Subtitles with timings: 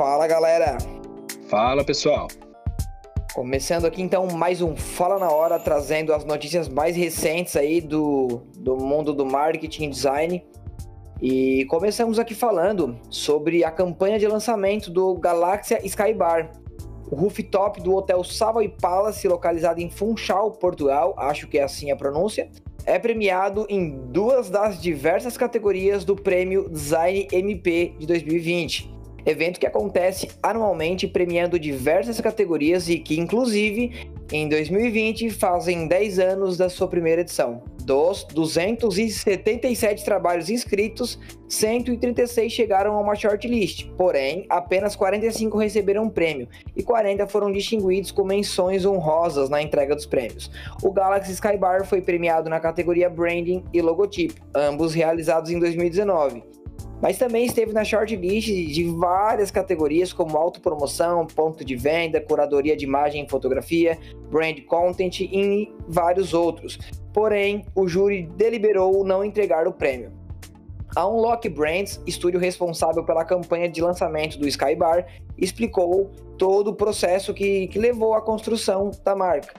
[0.00, 0.78] Fala galera!
[1.50, 2.26] Fala pessoal!
[3.34, 8.40] Começando aqui então mais um Fala na Hora, trazendo as notícias mais recentes aí do,
[8.56, 10.44] do mundo do marketing e design.
[11.20, 16.50] E começamos aqui falando sobre a campanha de lançamento do Galáxia Skybar,
[17.10, 21.96] o rooftop do Hotel Savoy Palace, localizado em Funchal, Portugal, acho que é assim a
[21.96, 22.48] pronúncia,
[22.86, 28.99] é premiado em duas das diversas categorias do Prêmio Design MP de 2020.
[29.24, 36.56] Evento que acontece anualmente premiando diversas categorias e que, inclusive, em 2020 fazem 10 anos
[36.56, 37.62] da sua primeira edição.
[37.82, 46.46] Dos 277 trabalhos inscritos, 136 chegaram a uma shortlist, porém, apenas 45 receberam um prêmio
[46.76, 50.50] e 40 foram distinguidos com menções honrosas na entrega dos prêmios.
[50.82, 56.59] O Galaxy Skybar foi premiado na categoria Branding e Logotipo, ambos realizados em 2019
[57.00, 62.84] mas também esteve na shortlist de várias categorias como autopromoção, ponto de venda, curadoria de
[62.84, 63.98] imagem e fotografia,
[64.30, 66.78] brand content e vários outros.
[67.12, 70.12] Porém, o júri deliberou não entregar o prêmio.
[70.94, 75.06] A Unlock Brands, estúdio responsável pela campanha de lançamento do Skybar,
[75.38, 79.54] explicou todo o processo que, que levou à construção da marca.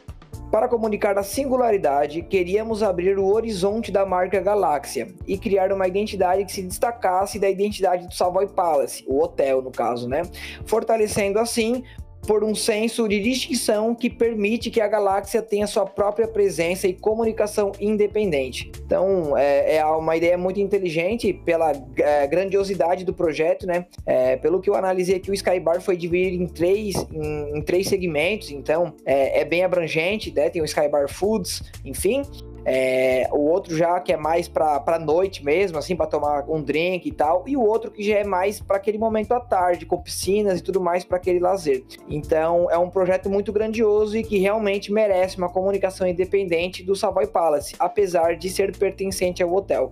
[0.51, 6.43] Para comunicar a singularidade, queríamos abrir o horizonte da marca Galáxia e criar uma identidade
[6.43, 10.23] que se destacasse da identidade do Savoy Palace, o hotel no caso, né?
[10.65, 11.85] Fortalecendo assim
[12.25, 16.93] por um senso de distinção que permite que a galáxia tenha sua própria presença e
[16.93, 18.71] comunicação independente.
[18.85, 23.85] Então, é, é uma ideia muito inteligente pela é, grandiosidade do projeto, né?
[24.05, 27.87] É, pelo que eu analisei aqui, o Skybar foi dividido em três, em, em três
[27.87, 30.49] segmentos, então é, é bem abrangente, né?
[30.49, 32.23] Tem o Skybar Foods, enfim,
[32.65, 37.07] é, o outro já que é mais para noite mesmo, assim, para tomar um drink
[37.07, 39.97] e tal, e o outro que já é mais para aquele momento à tarde, com
[39.97, 41.83] piscinas e tudo mais para aquele lazer.
[42.09, 47.27] Então, é um projeto muito grandioso e que realmente merece uma comunicação independente do Savoy
[47.27, 49.91] Palace, apesar de ser pertencente ao hotel.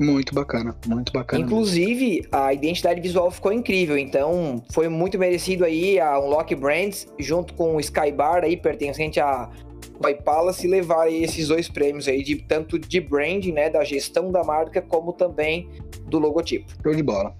[0.00, 1.44] Muito bacana, muito bacana.
[1.44, 7.52] Inclusive, a identidade visual ficou incrível, então foi muito merecido aí a Unlock Brands, junto
[7.52, 9.50] com o Skybar aí, pertencente a
[10.00, 14.42] Vai Palace levar esses dois prêmios aí, de, tanto de branding, né, da gestão da
[14.42, 15.68] marca, como também
[16.06, 16.72] do logotipo.
[16.82, 17.36] Show de bola.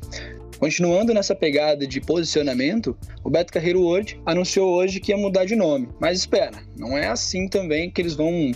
[0.58, 2.94] Continuando nessa pegada de posicionamento,
[3.24, 5.88] o Beto Carreiro World anunciou hoje que ia mudar de nome.
[5.98, 8.52] Mas espera, não é assim também que eles vão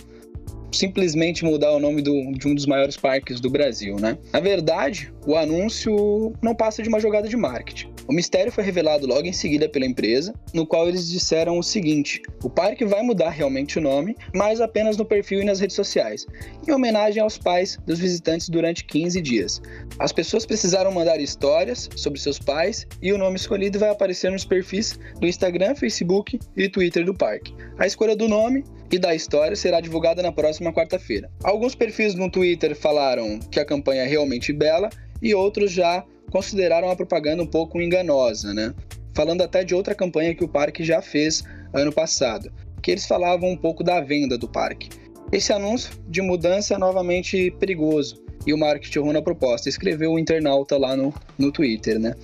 [0.71, 4.17] simplesmente mudar o nome do, de um dos maiores parques do Brasil, né?
[4.31, 7.94] Na verdade, o anúncio não passa de uma jogada de marketing.
[8.07, 12.21] O mistério foi revelado logo em seguida pela empresa, no qual eles disseram o seguinte:
[12.43, 16.25] o parque vai mudar realmente o nome, mas apenas no perfil e nas redes sociais,
[16.67, 19.61] em homenagem aos pais dos visitantes durante 15 dias.
[19.97, 24.45] As pessoas precisaram mandar histórias sobre seus pais e o nome escolhido vai aparecer nos
[24.45, 27.53] perfis do Instagram, Facebook e Twitter do parque.
[27.79, 31.29] A escolha do nome e da história será divulgada na próxima quarta-feira.
[31.43, 34.89] Alguns perfis no Twitter falaram que a campanha é realmente bela
[35.21, 38.73] e outros já consideraram a propaganda um pouco enganosa, né?
[39.13, 41.43] Falando até de outra campanha que o parque já fez
[41.73, 44.89] ano passado, que eles falavam um pouco da venda do parque.
[45.31, 50.19] Esse anúncio de mudança é novamente perigoso e o marketing errou na proposta, escreveu o
[50.19, 52.15] internauta lá no, no Twitter, né?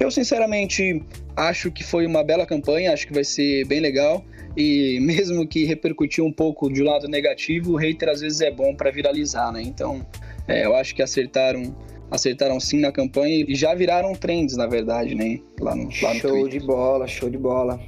[0.00, 1.02] Eu sinceramente
[1.36, 4.24] acho que foi uma bela campanha, acho que vai ser bem legal
[4.56, 8.50] e mesmo que repercutiu um pouco de um lado negativo, o hater às vezes é
[8.50, 9.60] bom para viralizar, né?
[9.62, 10.06] Então,
[10.46, 11.76] é, eu acho que acertaram
[12.10, 15.40] acertaram sim na campanha e já viraram trends, na verdade, né?
[15.60, 16.60] Lá no, lá no Show Twitter.
[16.60, 17.80] de bola, show de bola.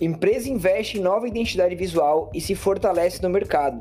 [0.00, 3.80] Empresa investe em nova identidade visual e se fortalece no mercado.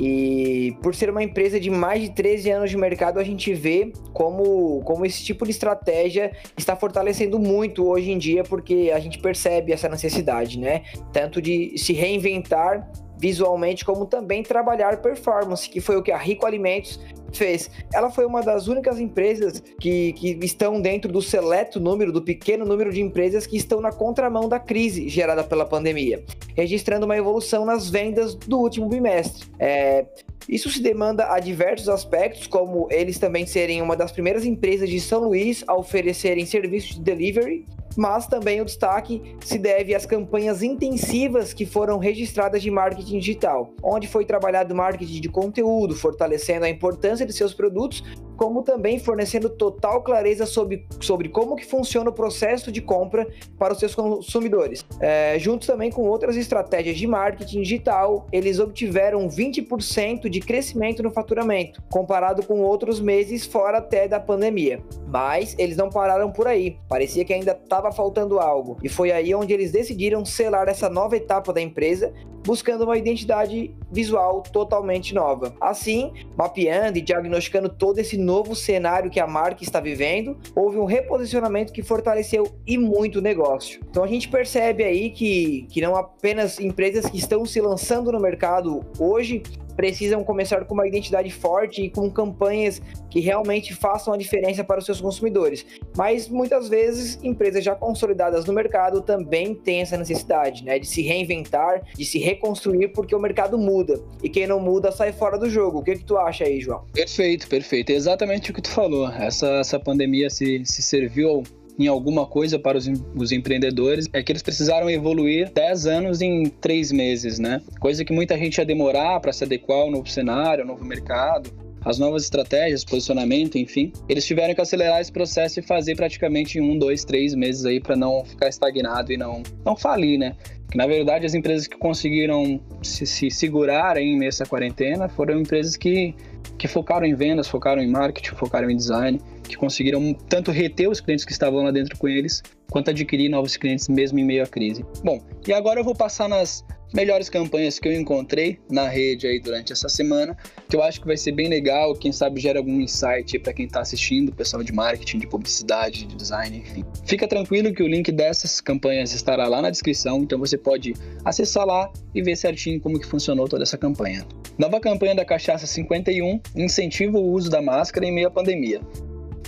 [0.00, 3.92] E por ser uma empresa de mais de 13 anos de mercado, a gente vê
[4.12, 9.18] como, como esse tipo de estratégia está fortalecendo muito hoje em dia, porque a gente
[9.18, 10.82] percebe essa necessidade, né?
[11.12, 16.46] Tanto de se reinventar visualmente, como também trabalhar performance, que foi o que a Rico
[16.46, 16.98] Alimentos
[17.38, 17.70] fez.
[17.92, 22.64] Ela foi uma das únicas empresas que, que estão dentro do seleto número, do pequeno
[22.64, 26.24] número de empresas que estão na contramão da crise gerada pela pandemia,
[26.56, 29.48] registrando uma evolução nas vendas do último bimestre.
[29.58, 30.06] É,
[30.48, 35.00] isso se demanda a diversos aspectos, como eles também serem uma das primeiras empresas de
[35.00, 37.64] São Luís a oferecerem serviços de delivery
[37.96, 43.74] mas também o destaque se deve às campanhas intensivas que foram registradas de marketing digital,
[43.82, 48.02] onde foi trabalhado marketing de conteúdo, fortalecendo a importância de seus produtos
[48.42, 53.72] como também fornecendo total clareza sobre, sobre como que funciona o processo de compra para
[53.72, 54.84] os seus consumidores.
[54.98, 61.10] É, juntos também com outras estratégias de marketing digital, eles obtiveram 20% de crescimento no
[61.10, 64.82] faturamento, comparado com outros meses fora até da pandemia.
[65.06, 69.34] Mas eles não pararam por aí, parecia que ainda estava faltando algo, e foi aí
[69.34, 72.12] onde eles decidiram selar essa nova etapa da empresa,
[72.44, 75.54] buscando uma identidade visual totalmente nova.
[75.60, 80.84] Assim, mapeando e diagnosticando todo esse novo cenário que a marca está vivendo, houve um
[80.84, 83.80] reposicionamento que fortaleceu e muito o negócio.
[83.88, 88.20] Então a gente percebe aí que, que não apenas empresas que estão se lançando no
[88.20, 89.42] mercado hoje
[89.76, 92.80] precisam começar com uma identidade forte e com campanhas
[93.10, 95.64] que realmente façam a diferença para os seus consumidores.
[95.96, 101.02] Mas muitas vezes empresas já consolidadas no mercado também têm essa necessidade, né, de se
[101.02, 105.48] reinventar, de se reconstruir, porque o mercado muda e quem não muda sai fora do
[105.48, 105.78] jogo.
[105.78, 106.84] O que, que tu acha aí, João?
[106.92, 107.90] Perfeito, perfeito.
[107.90, 109.08] É exatamente o que tu falou.
[109.08, 111.42] Essa, essa pandemia se, se serviu
[111.78, 116.46] em alguma coisa para os, os empreendedores é que eles precisaram evoluir 10 anos em
[116.46, 117.60] 3 meses, né?
[117.80, 121.61] Coisa que muita gente ia demorar para se adequar ao novo cenário, ao novo mercado
[121.84, 126.60] as novas estratégias, posicionamento, enfim, eles tiveram que acelerar esse processo e fazer praticamente em
[126.60, 130.36] um, dois, três meses aí para não ficar estagnado e não, não falir, né?
[130.70, 135.76] Que na verdade as empresas que conseguiram se, se segurar aí nessa quarentena foram empresas
[135.76, 136.14] que,
[136.56, 141.00] que focaram em vendas, focaram em marketing, focaram em design, que conseguiram tanto reter os
[141.00, 144.46] clientes que estavam lá dentro com eles, quanto adquirir novos clientes mesmo em meio à
[144.46, 144.82] crise.
[145.04, 146.64] Bom, e agora eu vou passar nas
[146.94, 150.36] melhores campanhas que eu encontrei na rede aí durante essa semana,
[150.68, 153.66] que eu acho que vai ser bem legal, quem sabe gera algum insight para quem
[153.66, 156.84] está assistindo, pessoal de marketing, de publicidade, de design, enfim.
[157.06, 160.94] Fica tranquilo que o link dessas campanhas estará lá na descrição, então você pode
[161.24, 164.26] acessar lá e ver certinho como que funcionou toda essa campanha.
[164.58, 168.80] Nova campanha da Cachaça 51 incentiva o uso da máscara em meio à pandemia.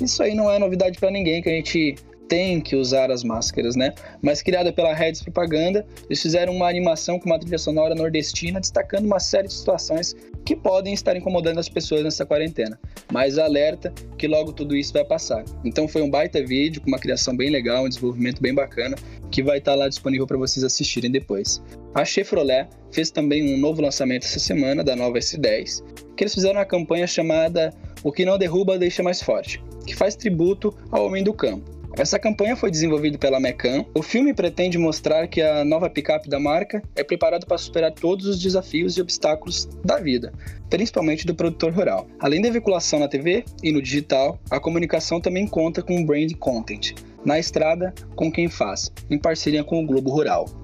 [0.01, 1.95] Isso aí não é novidade para ninguém que a gente
[2.29, 3.93] tem que usar as máscaras, né?
[4.23, 9.05] Mas criada pela Reds Propaganda, eles fizeram uma animação com uma trilha sonora nordestina, destacando
[9.05, 12.79] uma série de situações que podem estar incomodando as pessoas nessa quarentena.
[13.13, 15.45] Mas alerta que logo tudo isso vai passar.
[15.65, 18.97] Então foi um baita vídeo com uma criação bem legal, um desenvolvimento bem bacana,
[19.31, 21.63] que vai estar lá disponível para vocês assistirem depois.
[21.95, 25.83] A Chevrolet fez também um novo lançamento essa semana da nova S10,
[26.17, 27.73] que eles fizeram uma campanha chamada
[28.03, 31.74] O que não derruba deixa mais forte, que faz tributo ao homem do campo.
[31.97, 33.85] Essa campanha foi desenvolvida pela Mecan.
[33.95, 38.27] O filme pretende mostrar que a nova picape da marca é preparada para superar todos
[38.27, 40.33] os desafios e obstáculos da vida,
[40.69, 42.09] principalmente do produtor rural.
[42.19, 46.95] Além da veiculação na TV e no digital, a comunicação também conta com brand content,
[47.25, 50.64] na estrada com quem faz, em parceria com o Globo Rural.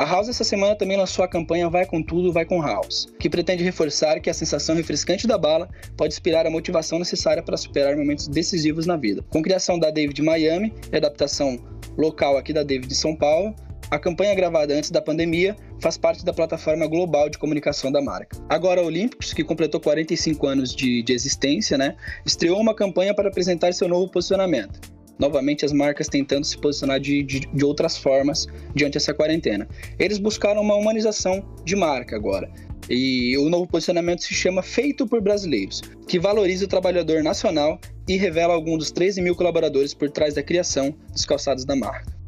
[0.00, 3.28] A House essa semana também lançou a campanha Vai com Tudo, Vai com House, que
[3.28, 7.94] pretende reforçar que a sensação refrescante da bala pode inspirar a motivação necessária para superar
[7.94, 9.22] momentos decisivos na vida.
[9.28, 11.58] Com criação da David Miami e adaptação
[11.98, 13.54] local aqui da David de São Paulo,
[13.90, 18.38] a campanha gravada antes da pandemia faz parte da plataforma global de comunicação da marca.
[18.48, 21.94] Agora, a Olympics, que completou 45 anos de, de existência, né,
[22.24, 24.80] estreou uma campanha para apresentar seu novo posicionamento
[25.20, 29.68] novamente as marcas tentando se posicionar de, de, de outras formas diante dessa quarentena.
[29.98, 32.50] Eles buscaram uma humanização de marca agora.
[32.88, 37.78] E o novo posicionamento se chama Feito por Brasileiros, que valoriza o trabalhador nacional
[38.08, 42.18] e revela alguns dos 13 mil colaboradores por trás da criação dos calçados da marca.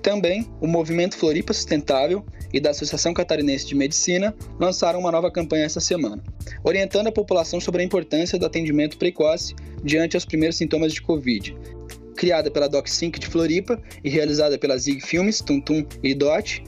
[0.00, 5.64] Também, o Movimento Floripa Sustentável e da Associação Catarinense de Medicina lançaram uma nova campanha
[5.64, 6.22] essa semana,
[6.62, 11.56] orientando a população sobre a importância do atendimento precoce diante aos primeiros sintomas de Covid,
[12.18, 16.62] criada pela DocSync de Floripa e realizada pela Zig Filmes, Tuntum e Dot.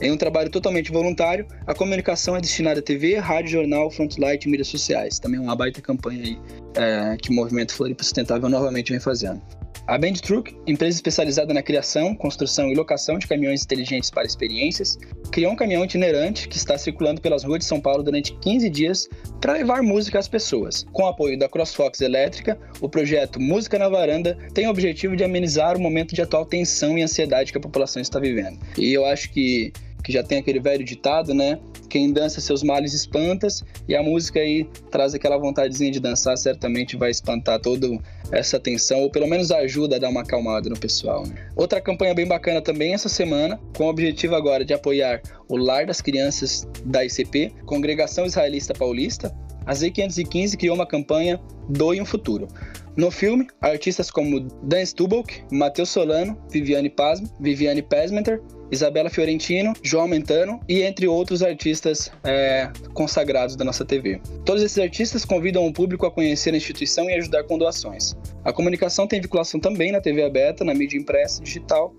[0.00, 4.50] Em um trabalho totalmente voluntário, a comunicação é destinada a TV, rádio, jornal, frontlight e
[4.50, 5.18] mídias sociais.
[5.18, 6.38] Também é uma baita campanha aí
[6.76, 9.40] é, que o Movimento Floripa Sustentável novamente vem fazendo.
[9.88, 14.96] A Band Truck, empresa especializada na criação, construção e locação de caminhões inteligentes para experiências,
[15.32, 19.08] criou um caminhão itinerante que está circulando pelas ruas de São Paulo durante 15 dias
[19.40, 20.86] para levar música às pessoas.
[20.92, 25.24] Com o apoio da CrossFox Elétrica, o projeto Música na Varanda tem o objetivo de
[25.24, 28.58] amenizar o momento de atual tensão e ansiedade que a população está vivendo.
[28.78, 31.58] E eu acho que que já tem aquele velho ditado, né?
[31.88, 36.96] Quem dança seus males espantas, e a música aí traz aquela vontadezinha de dançar, certamente
[36.96, 37.88] vai espantar toda
[38.30, 41.26] essa tensão, ou pelo menos ajuda a dar uma acalmada no pessoal.
[41.26, 41.34] Né?
[41.54, 45.86] Outra campanha bem bacana também essa semana, com o objetivo agora de apoiar o Lar
[45.86, 49.34] das Crianças da ICP, Congregação Israelista Paulista,
[49.66, 52.48] a Z515 criou uma campanha Doe um Futuro,
[52.96, 58.40] No filme, artistas como Dan Stubach, Matheus Solano, Viviane Pasme, Viviane Pesmenter,
[58.72, 64.20] Isabela Fiorentino, João Mentano e entre outros artistas é, consagrados da nossa TV.
[64.46, 68.16] Todos esses artistas convidam o público a conhecer a instituição e ajudar com doações.
[68.44, 71.94] A comunicação tem vinculação também na TV aberta, na mídia impressa digital.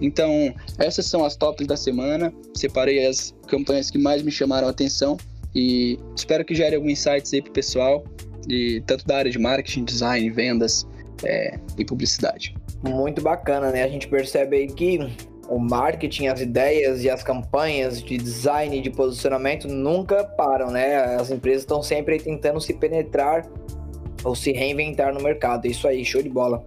[0.00, 2.32] Então, essas são as tops da semana.
[2.54, 5.18] Separei as campanhas que mais me chamaram a atenção
[5.54, 8.04] e espero que gere algum insights aí pro pessoal,
[8.46, 10.86] e tanto da área de marketing, design, vendas
[11.24, 12.54] é, e publicidade.
[12.82, 13.82] Muito bacana, né?
[13.82, 14.98] A gente percebe aí que
[15.48, 21.16] o marketing, as ideias e as campanhas de design e de posicionamento nunca param, né?
[21.16, 23.46] As empresas estão sempre tentando se penetrar
[24.24, 25.66] ou se reinventar no mercado.
[25.66, 26.64] Isso aí, show de bola.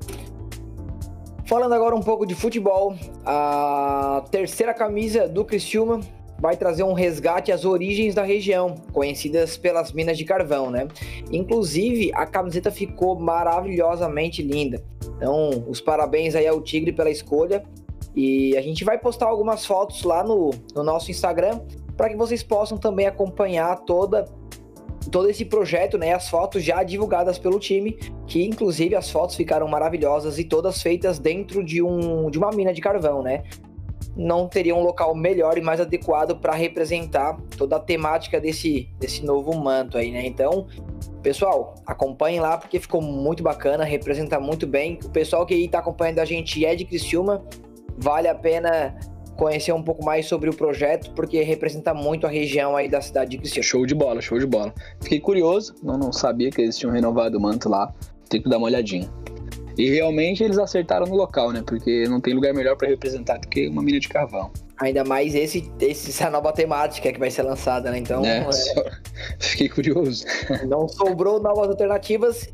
[1.46, 2.96] Falando agora um pouco de futebol,
[3.26, 6.00] a terceira camisa do Criciúma
[6.40, 10.88] vai trazer um resgate às origens da região, conhecidas pelas minas de carvão, né?
[11.32, 14.82] Inclusive, a camiseta ficou maravilhosamente linda.
[15.18, 17.64] Então, os parabéns aí ao Tigre pela escolha
[18.16, 21.62] e a gente vai postar algumas fotos lá no, no nosso Instagram
[21.96, 24.26] para que vocês possam também acompanhar toda
[25.12, 27.94] todo esse projeto, né, as fotos já divulgadas pelo time,
[28.28, 32.74] que inclusive as fotos ficaram maravilhosas e todas feitas dentro de um de uma mina
[32.74, 33.44] de carvão, né?
[34.16, 39.26] Não teria um local melhor e mais adequado para representar toda a temática desse desse
[39.26, 40.26] novo manto aí, né?
[40.26, 40.68] Então,
[41.24, 45.00] pessoal, acompanhem lá porque ficou muito bacana, representa muito bem.
[45.06, 47.44] O pessoal que está acompanhando a gente é de Criciúma,
[48.00, 48.98] vale a pena
[49.36, 53.32] conhecer um pouco mais sobre o projeto, porque representa muito a região aí da cidade
[53.32, 53.64] de Criciúma.
[53.64, 54.74] Show de bola, show de bola.
[55.02, 57.94] Fiquei curioso, não, não sabia que eles tinham renovado o manto lá,
[58.30, 59.10] tem que dar uma olhadinha.
[59.78, 61.64] E realmente eles acertaram no local, né?
[61.66, 64.52] Porque não tem lugar melhor para representar do que uma mina de carvão.
[64.78, 67.98] Ainda mais esse, esse, essa nova temática que vai ser lançada, né?
[67.98, 68.26] Então.
[68.26, 68.52] É, é...
[68.52, 68.84] Só...
[69.40, 70.26] Fiquei curioso.
[70.68, 72.52] Não sobrou novas alternativas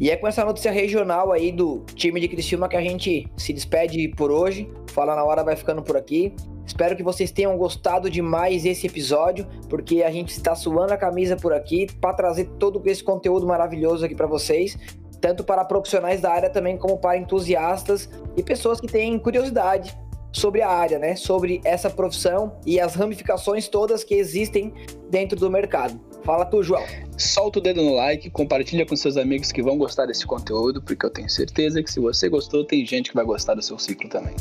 [0.00, 3.52] e é com essa notícia regional aí do time de Criciúma que a gente se
[3.52, 4.70] despede por hoje.
[4.90, 6.34] Fala na hora vai ficando por aqui.
[6.66, 11.36] Espero que vocês tenham gostado demais esse episódio, porque a gente está suando a camisa
[11.36, 14.78] por aqui para trazer todo esse conteúdo maravilhoso aqui para vocês,
[15.20, 19.96] tanto para profissionais da área também como para entusiastas e pessoas que têm curiosidade
[20.32, 21.14] sobre a área, né?
[21.14, 24.72] Sobre essa profissão e as ramificações todas que existem
[25.10, 26.00] dentro do mercado.
[26.24, 26.84] Fala tu, João.
[27.18, 31.04] Solta o dedo no like, compartilha com seus amigos que vão gostar desse conteúdo, porque
[31.04, 34.08] eu tenho certeza que se você gostou, tem gente que vai gostar do seu ciclo
[34.08, 34.34] também.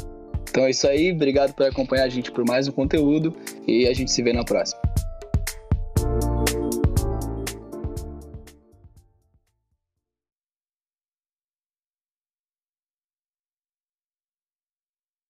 [0.50, 3.34] Então é isso aí, obrigado por acompanhar a gente por mais um conteúdo
[3.68, 4.81] e a gente se vê na próxima.